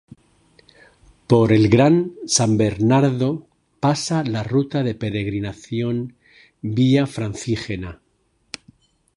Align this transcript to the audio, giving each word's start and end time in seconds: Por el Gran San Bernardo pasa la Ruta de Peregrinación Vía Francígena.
Por 1.27 1.51
el 1.53 1.69
Gran 1.69 2.13
San 2.25 2.57
Bernardo 2.57 3.45
pasa 3.79 4.23
la 4.23 4.41
Ruta 4.41 4.81
de 4.81 4.95
Peregrinación 4.95 6.15
Vía 6.63 7.05
Francígena. 7.05 8.01